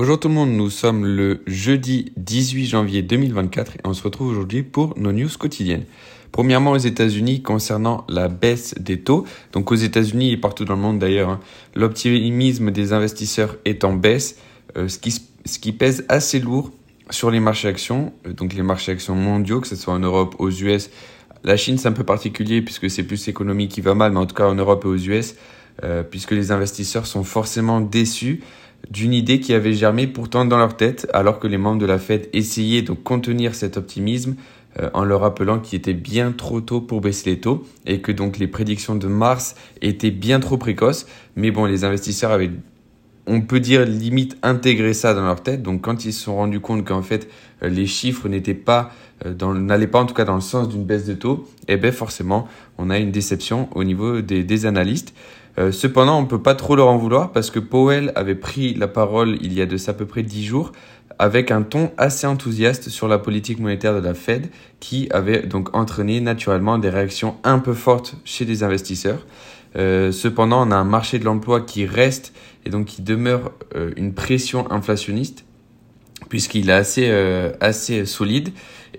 Bonjour 0.00 0.20
tout 0.20 0.28
le 0.28 0.34
monde, 0.34 0.52
nous 0.52 0.70
sommes 0.70 1.04
le 1.04 1.42
jeudi 1.48 2.12
18 2.18 2.66
janvier 2.66 3.02
2024 3.02 3.74
et 3.74 3.80
on 3.82 3.94
se 3.94 4.04
retrouve 4.04 4.28
aujourd'hui 4.28 4.62
pour 4.62 4.96
nos 4.96 5.10
news 5.10 5.28
quotidiennes. 5.36 5.86
Premièrement 6.30 6.70
aux 6.70 6.78
États-Unis 6.78 7.42
concernant 7.42 8.04
la 8.08 8.28
baisse 8.28 8.76
des 8.78 9.00
taux. 9.00 9.26
Donc 9.50 9.72
aux 9.72 9.74
États-Unis 9.74 10.30
et 10.30 10.36
partout 10.36 10.64
dans 10.64 10.76
le 10.76 10.80
monde 10.80 11.00
d'ailleurs, 11.00 11.30
hein, 11.30 11.40
l'optimisme 11.74 12.70
des 12.70 12.92
investisseurs 12.92 13.56
est 13.64 13.82
en 13.82 13.92
baisse, 13.92 14.38
euh, 14.76 14.86
ce, 14.86 14.98
qui, 15.58 15.72
pèse 15.72 16.04
assez 16.08 16.38
lourd 16.38 16.70
sur 17.10 17.32
les 17.32 17.40
marchés 17.40 17.66
actions, 17.66 18.12
euh, 18.24 18.32
donc 18.32 18.54
les 18.54 18.62
marchés 18.62 18.92
actions 18.92 19.16
mondiaux, 19.16 19.60
que 19.60 19.66
ce 19.66 19.74
soit 19.74 19.94
en 19.94 19.98
Europe, 19.98 20.36
aux 20.38 20.50
US. 20.50 20.90
La 21.42 21.56
Chine 21.56 21.76
c'est 21.76 21.88
un 21.88 21.92
peu 21.92 22.04
particulier 22.04 22.62
puisque 22.62 22.88
c'est 22.88 23.02
plus 23.02 23.26
l'économie 23.26 23.66
qui 23.66 23.80
va 23.80 23.96
mal, 23.96 24.12
mais 24.12 24.20
en 24.20 24.26
tout 24.26 24.36
cas 24.36 24.46
en 24.46 24.54
Europe 24.54 24.84
et 24.84 24.88
aux 24.88 24.96
US, 24.96 25.34
euh, 25.82 26.04
puisque 26.04 26.30
les 26.30 26.52
investisseurs 26.52 27.06
sont 27.08 27.24
forcément 27.24 27.80
déçus 27.80 28.42
d'une 28.90 29.12
idée 29.12 29.40
qui 29.40 29.52
avait 29.52 29.74
germé 29.74 30.06
pourtant 30.06 30.44
dans 30.44 30.58
leur 30.58 30.76
tête, 30.76 31.08
alors 31.12 31.38
que 31.38 31.46
les 31.46 31.58
membres 31.58 31.80
de 31.80 31.86
la 31.86 31.98
Fed 31.98 32.28
essayaient 32.32 32.82
de 32.82 32.92
contenir 32.92 33.54
cet 33.54 33.76
optimisme 33.76 34.36
euh, 34.80 34.90
en 34.94 35.04
leur 35.04 35.20
rappelant 35.20 35.58
qu'il 35.58 35.78
était 35.78 35.94
bien 35.94 36.32
trop 36.32 36.60
tôt 36.60 36.80
pour 36.80 37.00
baisser 37.00 37.30
les 37.30 37.40
taux 37.40 37.64
et 37.86 38.00
que 38.00 38.12
donc 38.12 38.38
les 38.38 38.46
prédictions 38.46 38.94
de 38.94 39.06
mars 39.06 39.56
étaient 39.82 40.10
bien 40.10 40.40
trop 40.40 40.56
précoces. 40.56 41.06
Mais 41.36 41.50
bon, 41.50 41.64
les 41.64 41.84
investisseurs 41.84 42.30
avaient, 42.30 42.50
on 43.26 43.40
peut 43.40 43.60
dire, 43.60 43.84
limite 43.84 44.36
intégré 44.42 44.94
ça 44.94 45.14
dans 45.14 45.24
leur 45.24 45.42
tête. 45.42 45.62
Donc 45.62 45.82
quand 45.82 46.04
ils 46.04 46.12
se 46.12 46.24
sont 46.24 46.36
rendus 46.36 46.60
compte 46.60 46.86
qu'en 46.86 47.02
fait 47.02 47.28
euh, 47.62 47.68
les 47.68 47.86
chiffres 47.86 48.28
n'étaient 48.28 48.54
pas 48.54 48.90
euh, 49.26 49.34
n'allaient 49.54 49.86
pas 49.86 50.00
en 50.00 50.06
tout 50.06 50.14
cas 50.14 50.24
dans 50.24 50.36
le 50.36 50.40
sens 50.40 50.68
d'une 50.68 50.84
baisse 50.84 51.06
de 51.06 51.14
taux, 51.14 51.46
eh 51.66 51.76
bien 51.76 51.92
forcément 51.92 52.46
on 52.78 52.88
a 52.88 52.98
une 52.98 53.10
déception 53.10 53.68
au 53.74 53.84
niveau 53.84 54.20
des, 54.20 54.44
des 54.44 54.64
analystes. 54.66 55.14
Euh, 55.58 55.72
cependant, 55.72 56.18
on 56.18 56.22
ne 56.22 56.26
peut 56.26 56.42
pas 56.42 56.54
trop 56.54 56.76
leur 56.76 56.88
en 56.88 56.96
vouloir 56.96 57.32
parce 57.32 57.50
que 57.50 57.58
Powell 57.58 58.12
avait 58.14 58.36
pris 58.36 58.74
la 58.74 58.86
parole 58.86 59.38
il 59.40 59.52
y 59.52 59.60
a 59.60 59.66
de 59.66 59.76
ça 59.76 59.90
à 59.90 59.94
peu 59.94 60.06
près 60.06 60.22
10 60.22 60.44
jours 60.44 60.72
avec 61.18 61.50
un 61.50 61.62
ton 61.62 61.90
assez 61.98 62.26
enthousiaste 62.28 62.90
sur 62.90 63.08
la 63.08 63.18
politique 63.18 63.58
monétaire 63.58 63.94
de 63.94 64.06
la 64.06 64.14
Fed 64.14 64.50
qui 64.78 65.08
avait 65.10 65.42
donc 65.42 65.74
entraîné 65.74 66.20
naturellement 66.20 66.78
des 66.78 66.90
réactions 66.90 67.36
un 67.42 67.58
peu 67.58 67.74
fortes 67.74 68.14
chez 68.24 68.44
les 68.44 68.62
investisseurs. 68.62 69.26
Euh, 69.76 70.12
cependant, 70.12 70.66
on 70.66 70.70
a 70.70 70.76
un 70.76 70.84
marché 70.84 71.18
de 71.18 71.24
l'emploi 71.24 71.60
qui 71.60 71.86
reste 71.86 72.32
et 72.64 72.70
donc 72.70 72.86
qui 72.86 73.02
demeure 73.02 73.52
euh, 73.74 73.90
une 73.96 74.14
pression 74.14 74.70
inflationniste 74.70 75.44
puisqu'il 76.28 76.70
est 76.70 76.72
assez, 76.72 77.10
assez 77.60 78.06
solide. 78.06 78.50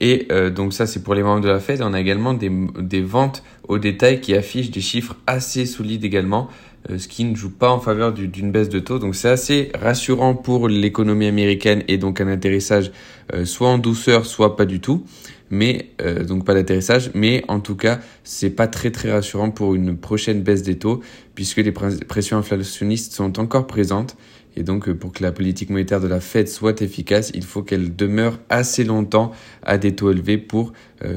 Et 0.00 0.28
donc 0.54 0.72
ça, 0.72 0.86
c'est 0.86 1.02
pour 1.02 1.14
les 1.14 1.22
membres 1.22 1.40
de 1.40 1.48
la 1.48 1.60
Fed. 1.60 1.82
On 1.82 1.92
a 1.92 2.00
également 2.00 2.34
des, 2.34 2.50
des 2.78 3.02
ventes 3.02 3.42
au 3.68 3.78
détail 3.78 4.20
qui 4.20 4.34
affiche 4.34 4.70
des 4.70 4.80
chiffres 4.80 5.16
assez 5.26 5.66
solides 5.66 6.04
également, 6.04 6.48
euh, 6.90 6.98
ce 6.98 7.06
qui 7.06 7.24
ne 7.24 7.36
joue 7.36 7.50
pas 7.50 7.70
en 7.70 7.78
faveur 7.78 8.12
d'une 8.12 8.50
baisse 8.50 8.70
de 8.70 8.80
taux. 8.80 8.98
Donc 8.98 9.14
c'est 9.14 9.28
assez 9.28 9.70
rassurant 9.78 10.34
pour 10.34 10.68
l'économie 10.68 11.26
américaine 11.26 11.84
et 11.86 11.98
donc 11.98 12.20
un 12.20 12.28
atterrissage 12.28 12.90
euh, 13.34 13.44
soit 13.44 13.68
en 13.68 13.78
douceur, 13.78 14.26
soit 14.26 14.56
pas 14.56 14.64
du 14.64 14.80
tout. 14.80 15.04
Mais 15.50 15.90
euh, 16.02 16.24
donc 16.24 16.44
pas 16.44 16.52
d'atterrissage, 16.52 17.10
mais 17.14 17.42
en 17.48 17.60
tout 17.60 17.76
cas 17.76 18.00
c'est 18.22 18.50
pas 18.50 18.66
très 18.66 18.90
très 18.90 19.10
rassurant 19.10 19.50
pour 19.50 19.74
une 19.74 19.96
prochaine 19.96 20.42
baisse 20.42 20.62
des 20.62 20.78
taux 20.78 21.00
puisque 21.34 21.58
les 21.58 21.72
pressions 21.72 22.36
inflationnistes 22.36 23.14
sont 23.14 23.38
encore 23.38 23.66
présentes 23.66 24.16
et 24.58 24.62
donc, 24.64 24.90
pour 24.92 25.12
que 25.12 25.22
la 25.22 25.32
politique 25.32 25.70
monétaire 25.70 26.00
de 26.00 26.08
la 26.08 26.20
Fed 26.20 26.48
soit 26.48 26.82
efficace, 26.82 27.30
il 27.34 27.44
faut 27.44 27.62
qu'elle 27.62 27.94
demeure 27.94 28.38
assez 28.48 28.84
longtemps 28.84 29.32
à 29.62 29.78
des 29.78 29.94
taux 29.94 30.10
élevés 30.10 30.38
pour 30.38 30.72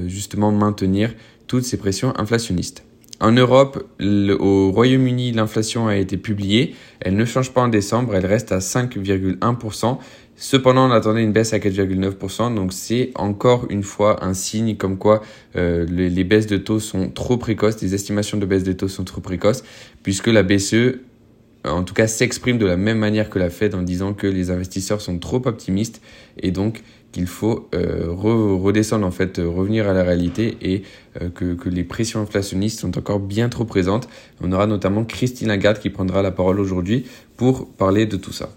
justement 0.06 0.52
maintenir 0.52 1.14
toutes 1.48 1.64
ces 1.64 1.78
pressions 1.78 2.14
inflationnistes. 2.18 2.84
En 3.22 3.34
Europe, 3.34 3.88
au 4.40 4.72
Royaume-Uni, 4.72 5.32
l'inflation 5.32 5.88
a 5.88 5.96
été 5.96 6.18
publiée. 6.18 6.74
Elle 7.02 7.16
ne 7.16 7.24
change 7.24 7.52
pas 7.52 7.62
en 7.62 7.68
décembre, 7.68 8.16
elle 8.16 8.26
reste 8.26 8.52
à 8.52 8.58
5,1%. 8.58 10.00
Cependant, 10.36 10.90
on 10.90 10.92
attendait 10.92 11.22
une 11.22 11.32
baisse 11.32 11.54
à 11.54 11.60
4,9%, 11.60 12.56
donc 12.56 12.74
c'est 12.74 13.12
encore 13.14 13.68
une 13.70 13.84
fois 13.84 14.26
un 14.26 14.34
signe 14.34 14.76
comme 14.76 14.98
quoi 14.98 15.22
euh, 15.56 15.86
les, 15.88 16.24
baisses 16.24 16.48
de 16.48 16.58
taux 16.58 16.80
sont 16.80 17.10
trop 17.10 17.38
précoces, 17.38 17.80
les 17.84 17.94
estimations 17.94 18.40
de 18.40 18.46
baisse 18.48 18.64
des 18.64 18.76
taux 18.76 18.88
sont 18.88 19.04
trop 19.04 19.22
précoces, 19.22 19.64
puisque 20.02 20.26
la 20.26 20.42
BCE, 20.42 21.02
en 21.64 21.84
tout 21.84 21.94
cas, 21.94 22.08
s'exprime 22.08 22.58
de 22.58 22.66
la 22.66 22.78
même 22.78 22.98
manière 22.98 23.30
que 23.30 23.38
la 23.38 23.50
Fed 23.50 23.76
en 23.76 23.84
disant 23.84 24.14
que 24.14 24.28
les 24.28 24.50
investisseurs 24.50 25.02
sont 25.02 25.20
trop 25.20 25.42
optimistes 25.46 26.02
et 26.42 26.52
donc 26.52 26.82
qu'il 27.12 27.28
faut 27.28 27.70
euh, 27.76 28.08
redescendre 28.10 29.06
en 29.06 29.12
fait, 29.12 29.40
euh, 29.40 29.48
revenir 29.48 29.88
à 29.88 29.94
la 29.94 30.04
réalité 30.04 30.58
et 30.62 30.84
euh, 31.22 31.30
que, 31.30 31.54
que, 31.54 31.70
les 31.70 31.84
pressions 31.84 32.22
inflationnistes 32.22 32.80
sont 32.80 32.98
encore 32.98 33.20
bien 33.20 33.50
trop 33.50 33.66
présentes. 33.66 34.08
On 34.42 34.52
aura 34.52 34.68
notamment 34.68 35.04
Christine 35.04 35.50
Lagarde 35.50 35.80
qui 35.80 35.90
prendra 35.90 36.22
la 36.22 36.32
parole 36.32 36.60
aujourd'hui 36.60 37.06
pour 37.38 37.68
parler 37.68 38.06
de 38.06 38.18
tout 38.18 38.34
ça. 38.34 38.50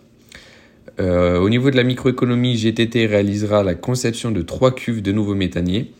au 0.98 1.48
niveau 1.48 1.70
de 1.70 1.76
la 1.76 1.82
microéconomie, 1.82 2.56
GTT 2.56 3.06
réalisera 3.06 3.64
la 3.64 3.74
conception 3.74 4.30
de 4.30 4.42
trois 4.42 4.72
cuves 4.74 5.02
de 5.02 5.12
nouveaux 5.12 5.34
méthaniers. 5.34 5.90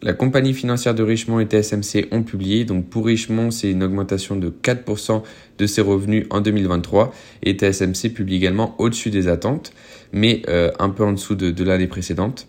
La 0.00 0.12
compagnie 0.12 0.54
financière 0.54 0.94
de 0.94 1.02
Richemont 1.02 1.40
et 1.40 1.46
TSMC 1.46 2.06
ont 2.12 2.22
publié. 2.22 2.64
Donc 2.64 2.88
pour 2.88 3.06
Richemont, 3.06 3.50
c'est 3.50 3.70
une 3.70 3.82
augmentation 3.82 4.36
de 4.36 4.48
4% 4.48 5.22
de 5.58 5.66
ses 5.66 5.80
revenus 5.80 6.26
en 6.30 6.40
2023 6.40 7.12
et 7.42 7.54
TSMC 7.54 8.10
publie 8.14 8.36
également 8.36 8.76
au-dessus 8.78 9.10
des 9.10 9.26
attentes, 9.26 9.72
mais 10.12 10.42
euh, 10.48 10.70
un 10.78 10.90
peu 10.90 11.02
en 11.04 11.12
dessous 11.12 11.34
de, 11.34 11.64
l'année 11.64 11.88
précédente. 11.88 12.46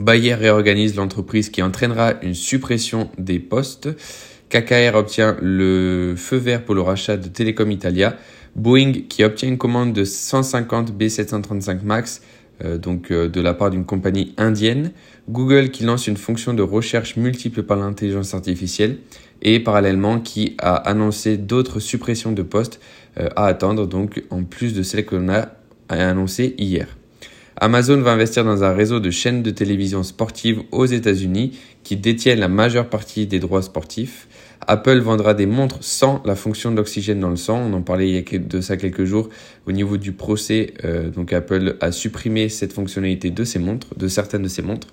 Bayer 0.00 0.34
réorganise 0.34 0.96
l'entreprise 0.96 1.48
qui 1.48 1.62
entraînera 1.62 2.14
une 2.22 2.34
suppression 2.34 3.08
des 3.18 3.38
postes. 3.38 3.88
KKR 4.48 4.96
obtient 4.96 5.36
le 5.40 6.14
feu 6.16 6.36
vert 6.38 6.64
pour 6.64 6.74
le 6.74 6.80
rachat 6.80 7.16
de 7.16 7.28
Telecom 7.28 7.70
Italia. 7.70 8.16
Boeing 8.56 8.92
qui 9.08 9.22
obtient 9.22 9.48
une 9.48 9.58
commande 9.58 9.92
de 9.92 10.04
150 10.04 10.92
B735 10.92 11.82
MAX 11.84 12.20
donc 12.60 13.10
euh, 13.10 13.28
de 13.28 13.40
la 13.40 13.54
part 13.54 13.70
d'une 13.70 13.84
compagnie 13.84 14.34
indienne, 14.36 14.92
Google 15.28 15.70
qui 15.70 15.84
lance 15.84 16.06
une 16.06 16.16
fonction 16.16 16.54
de 16.54 16.62
recherche 16.62 17.16
multiple 17.16 17.62
par 17.62 17.76
l'intelligence 17.76 18.34
artificielle 18.34 18.98
et 19.42 19.60
parallèlement 19.60 20.20
qui 20.20 20.54
a 20.58 20.74
annoncé 20.74 21.36
d'autres 21.36 21.80
suppressions 21.80 22.32
de 22.32 22.42
postes 22.42 22.80
euh, 23.18 23.28
à 23.36 23.46
attendre, 23.46 23.86
donc 23.86 24.22
en 24.30 24.44
plus 24.44 24.74
de 24.74 24.82
celles 24.82 25.04
que 25.04 25.16
l'on 25.16 25.28
a 25.28 25.48
annoncées 25.88 26.54
hier. 26.58 26.88
Amazon 27.56 28.00
va 28.00 28.12
investir 28.12 28.44
dans 28.44 28.64
un 28.64 28.72
réseau 28.72 28.98
de 28.98 29.10
chaînes 29.10 29.42
de 29.42 29.50
télévision 29.50 30.02
sportives 30.02 30.62
aux 30.72 30.86
États-Unis 30.86 31.58
qui 31.84 31.96
détiennent 31.96 32.40
la 32.40 32.48
majeure 32.48 32.88
partie 32.88 33.26
des 33.26 33.38
droits 33.38 33.62
sportifs. 33.62 34.26
Apple 34.66 34.98
vendra 34.98 35.34
des 35.34 35.46
montres 35.46 35.78
sans 35.80 36.22
la 36.24 36.34
fonction 36.34 36.72
d'oxygène 36.72 37.20
dans 37.20 37.30
le 37.30 37.36
sang. 37.36 37.58
On 37.58 37.72
en 37.72 37.82
parlait 37.82 38.08
il 38.08 38.14
y 38.14 38.18
a 38.18 38.38
de 38.38 38.60
ça 38.60 38.76
quelques 38.76 39.04
jours 39.04 39.28
au 39.66 39.72
niveau 39.72 39.96
du 39.96 40.12
procès. 40.12 40.74
Euh, 40.84 41.10
donc 41.10 41.32
Apple 41.32 41.76
a 41.80 41.92
supprimé 41.92 42.48
cette 42.48 42.72
fonctionnalité 42.72 43.30
de 43.30 43.44
ses 43.44 43.58
montres, 43.58 43.88
de 43.96 44.08
certaines 44.08 44.42
de 44.42 44.48
ses 44.48 44.62
montres. 44.62 44.88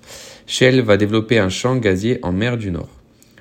Shell 0.46 0.80
va 0.82 0.96
développer 0.96 1.38
un 1.38 1.48
champ 1.48 1.76
gazier 1.76 2.18
en 2.22 2.32
mer 2.32 2.56
du 2.56 2.70
Nord. 2.70 2.88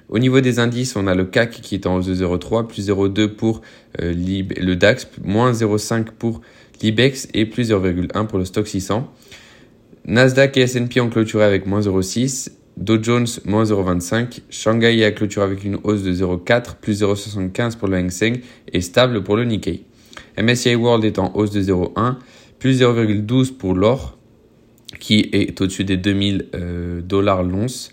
Au 0.10 0.20
niveau 0.20 0.42
des 0.42 0.60
indices, 0.60 0.96
on 0.98 1.08
a 1.08 1.16
le 1.16 1.24
CAC 1.24 1.62
qui 1.62 1.76
est 1.76 1.88
en 1.88 1.96
hausse 1.96 2.08
de 2.08 2.16
0,3, 2.16 2.68
plus 2.68 2.90
0,2 2.90 3.28
pour 3.30 3.62
euh, 4.02 4.14
le 4.14 4.74
DAX, 4.76 5.08
moins 5.24 5.54
0,5 5.54 6.08
pour 6.18 6.42
l'IBEX 6.82 7.30
et 7.34 7.46
plus 7.46 7.72
0,1 7.72 8.28
pour 8.28 8.38
le 8.38 8.46
stock 8.46 8.68
600. 8.68 9.10
Nasdaq 10.06 10.58
et 10.58 10.62
S&P 10.62 11.00
ont 11.00 11.10
clôturé 11.10 11.46
avec 11.46 11.66
moins 11.66 11.80
0,6 11.80 12.50
Dow 12.82 12.98
Jones, 13.02 13.28
moins 13.46 13.64
0,25. 13.64 14.40
Shanghai 14.50 15.04
a 15.06 15.12
clôturé 15.12 15.46
avec 15.46 15.64
une 15.64 15.78
hausse 15.84 16.02
de 16.02 16.12
0,4, 16.12 16.78
plus 16.82 17.04
0,75 17.04 17.78
pour 17.78 17.88
le 17.88 17.98
Hang 17.98 18.10
Seng 18.10 18.40
et 18.74 18.82
stable 18.82 19.24
pour 19.24 19.38
le 19.38 19.46
Nikkei. 19.46 19.84
MSCI 20.42 20.74
World 20.74 21.06
est 21.06 21.20
en 21.20 21.32
hausse 21.36 21.52
de 21.52 21.62
0,1, 21.62 22.16
plus 22.58 22.82
0,12 22.82 23.54
pour 23.54 23.76
l'or, 23.76 24.18
qui 25.00 25.30
est 25.32 25.62
au-dessus 25.62 25.84
des 25.84 25.98
2000 25.98 26.48
euh, 26.56 27.02
dollars 27.02 27.44
l'once. 27.44 27.92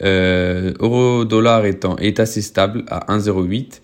Euh, 0.00 0.74
Euro-dollar 0.78 1.64
est, 1.66 1.84
est 1.98 2.20
assez 2.20 2.40
stable 2.40 2.84
à 2.88 3.12
1,08. 3.12 3.80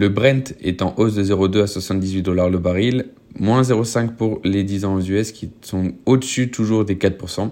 Le 0.00 0.08
Brent 0.08 0.54
est 0.62 0.80
en 0.80 0.94
hausse 0.96 1.16
de 1.16 1.22
0,2 1.22 1.62
à 1.62 1.66
78 1.66 2.22
dollars 2.22 2.48
le 2.48 2.56
baril, 2.56 3.08
moins 3.38 3.60
0,5 3.60 4.14
pour 4.14 4.40
les 4.44 4.64
10 4.64 4.86
ans 4.86 4.94
aux 4.94 5.02
US 5.02 5.30
qui 5.30 5.50
sont 5.60 5.92
au-dessus 6.06 6.50
toujours 6.50 6.86
des 6.86 6.94
4%. 6.94 7.50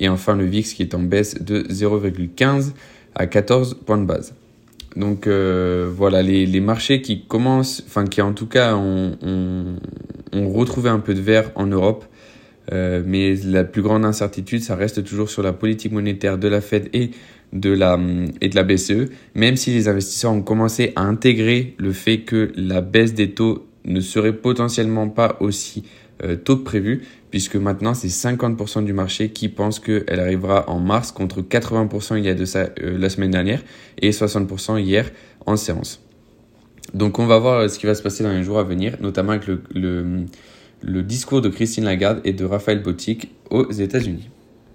Et 0.00 0.08
enfin 0.08 0.34
le 0.34 0.44
VIX 0.44 0.74
qui 0.74 0.82
est 0.82 0.92
en 0.96 0.98
baisse 0.98 1.40
de 1.40 1.62
0,15 1.62 2.72
à 3.14 3.28
14 3.28 3.74
points 3.86 3.98
de 3.98 4.06
base. 4.06 4.34
Donc 4.96 5.28
euh, 5.28 5.88
voilà, 5.96 6.20
les, 6.22 6.60
marchés 6.60 7.00
qui 7.00 7.26
commencent, 7.26 7.84
enfin 7.86 8.06
qui 8.06 8.20
en 8.20 8.32
tout 8.32 8.46
cas 8.46 8.74
ont, 8.74 9.16
ont, 10.32 10.50
retrouvé 10.50 10.90
un 10.90 10.98
peu 10.98 11.14
de 11.14 11.20
vert 11.20 11.52
en 11.54 11.66
Europe. 11.66 12.06
Euh, 12.72 13.02
mais 13.04 13.34
la 13.44 13.64
plus 13.64 13.82
grande 13.82 14.04
incertitude, 14.04 14.62
ça 14.62 14.74
reste 14.74 15.04
toujours 15.04 15.28
sur 15.28 15.42
la 15.42 15.52
politique 15.52 15.92
monétaire 15.92 16.38
de 16.38 16.48
la 16.48 16.60
Fed 16.60 16.88
et 16.92 17.10
de 17.52 17.70
la, 17.70 17.98
et 18.40 18.48
de 18.48 18.56
la 18.56 18.62
BCE, 18.64 19.10
même 19.34 19.56
si 19.56 19.70
les 19.70 19.88
investisseurs 19.88 20.32
ont 20.32 20.42
commencé 20.42 20.92
à 20.96 21.02
intégrer 21.02 21.74
le 21.78 21.92
fait 21.92 22.20
que 22.20 22.52
la 22.56 22.80
baisse 22.80 23.14
des 23.14 23.30
taux 23.30 23.66
ne 23.84 24.00
serait 24.00 24.32
potentiellement 24.32 25.08
pas 25.08 25.36
aussi 25.40 25.84
euh, 26.22 26.36
tôt 26.36 26.56
que 26.56 26.62
prévu, 26.62 27.02
puisque 27.30 27.56
maintenant 27.56 27.92
c'est 27.94 28.08
50% 28.08 28.84
du 28.84 28.92
marché 28.92 29.30
qui 29.30 29.48
pense 29.48 29.78
qu'elle 29.80 30.20
arrivera 30.20 30.68
en 30.70 30.78
mars 30.78 31.12
contre 31.12 31.42
80% 31.42 32.18
il 32.18 32.24
y 32.24 32.28
a 32.28 32.34
de 32.34 32.44
ça 32.44 32.68
euh, 32.80 32.96
la 32.98 33.08
semaine 33.08 33.32
dernière 33.32 33.62
et 34.00 34.10
60% 34.10 34.80
hier 34.80 35.10
en 35.44 35.56
séance. 35.56 36.00
Donc 36.94 37.18
on 37.18 37.26
va 37.26 37.38
voir 37.38 37.60
euh, 37.60 37.68
ce 37.68 37.78
qui 37.78 37.86
va 37.86 37.94
se 37.94 38.02
passer 38.02 38.22
dans 38.22 38.32
les 38.32 38.42
jours 38.42 38.58
à 38.58 38.62
venir, 38.62 38.96
notamment 39.00 39.32
avec 39.32 39.46
le, 39.46 39.62
le, 39.74 40.26
le 40.82 41.02
discours 41.02 41.40
de 41.40 41.48
Christine 41.48 41.84
Lagarde 41.84 42.20
et 42.24 42.32
de 42.32 42.44
Raphaël 42.44 42.82
Botic 42.82 43.30
aux 43.50 43.70
États-Unis. 43.70 44.30